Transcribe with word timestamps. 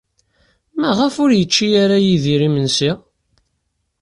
Maɣef 0.79 1.15
ur 1.23 1.31
yečči 1.35 1.67
ara 1.83 1.97
Yidir 2.05 2.41
imensi? 2.47 2.91